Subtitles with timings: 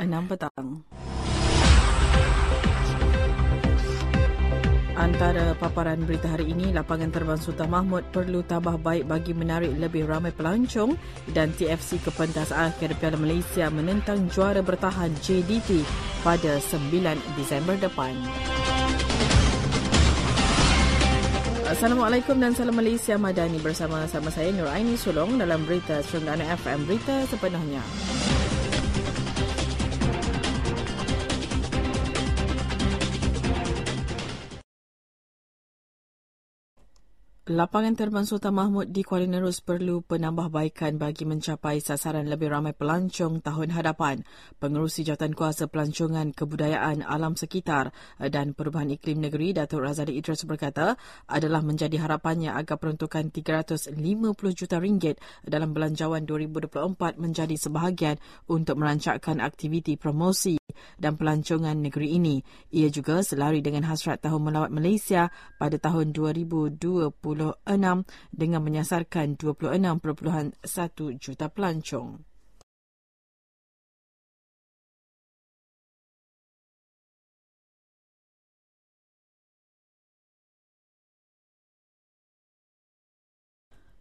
[0.00, 0.84] 6 petang.
[4.96, 10.08] Antara paparan berita hari ini, lapangan terbang Sultan Mahmud perlu tambah baik bagi menarik lebih
[10.08, 10.96] ramai pelancong
[11.36, 15.84] dan TFC ke pentas akhir Piala Malaysia menentang juara bertahan JDT
[16.24, 16.90] pada 9
[17.36, 18.16] Disember depan.
[21.68, 26.88] Assalamualaikum dan salam Malaysia Madani bersama sama saya Nur Aini Sulong dalam berita Serengana FM
[26.88, 27.84] Berita sepenuhnya.
[37.46, 43.38] Lapangan terbang Sultan Mahmud di Kuala Nerus perlu penambahbaikan bagi mencapai sasaran lebih ramai pelancong
[43.38, 44.26] tahun hadapan.
[44.58, 50.98] Pengerusi Jawatan Kuasa Pelancongan Kebudayaan Alam Sekitar dan Perubahan Iklim Negeri Datuk Razali Idris berkata
[51.30, 53.94] adalah menjadi harapannya agar peruntukan 350
[54.50, 58.18] juta ringgit dalam belanjawan 2024 menjadi sebahagian
[58.50, 60.58] untuk merancangkan aktiviti promosi
[60.94, 62.38] dan pelancongan negeri ini.
[62.70, 67.10] Ia juga selari dengan hasrat tahun melawat Malaysia pada tahun 2020
[68.30, 70.62] dengan menyasarkan 26.1
[71.18, 72.35] juta pelancong.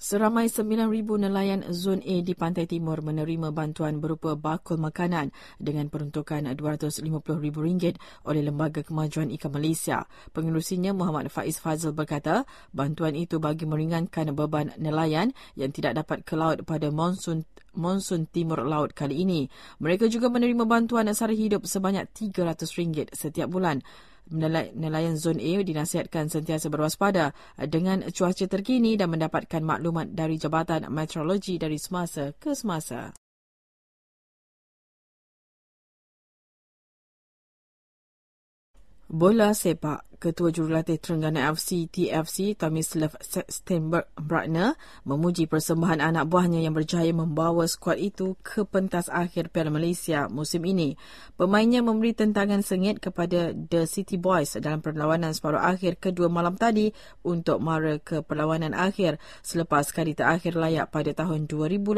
[0.00, 5.28] Seramai 9,000 nelayan Zon A di Pantai Timur menerima bantuan berupa bakul makanan
[5.60, 10.08] dengan peruntukan RM250,000 oleh Lembaga Kemajuan Ikan Malaysia.
[10.32, 16.32] Pengerusinya Muhammad Faiz Fazil berkata, bantuan itu bagi meringankan beban nelayan yang tidak dapat ke
[16.32, 17.44] laut pada monsun
[17.76, 19.52] monsun timur laut kali ini.
[19.84, 23.84] Mereka juga menerima bantuan sara hidup sebanyak RM300 setiap bulan
[24.30, 31.58] nelayan zon A dinasihatkan sentiasa berwaspada dengan cuaca terkini dan mendapatkan maklumat dari Jabatan Meteorologi
[31.58, 33.14] dari semasa ke semasa.
[39.10, 44.76] Bola sepak Ketua Jurulatih Terengganu FC TFC Tomislav Steinbratner
[45.08, 50.68] memuji persembahan anak buahnya yang berjaya membawa skuad itu ke pentas akhir Piala Malaysia musim
[50.68, 51.00] ini.
[51.40, 56.92] Pemainnya memberi tentangan sengit kepada The City Boys dalam perlawanan separuh akhir kedua malam tadi
[57.24, 61.96] untuk mara ke perlawanan akhir selepas kali terakhir layak pada tahun 2018.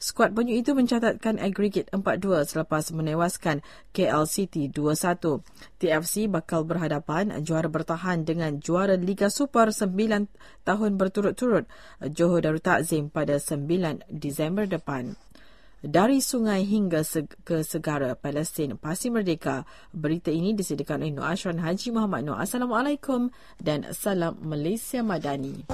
[0.00, 3.60] Skuad penyu itu mencatatkan agregat 4-2 selepas menewaskan
[3.92, 5.44] KL City 2-1.
[5.76, 10.28] TFC bakal berhadapan juara bertahan dengan juara Liga Super 9
[10.62, 11.64] tahun berturut-turut
[12.12, 15.16] Johor Darul Takzim pada 9 Disember depan.
[15.84, 17.04] Dari sungai hingga
[17.44, 19.68] ke segara Palestin pasti merdeka.
[19.92, 22.40] Berita ini disediakan oleh Nur Ashran Haji Muhammad Nur.
[22.40, 23.28] Assalamualaikum
[23.60, 25.68] dan salam Malaysia Madani.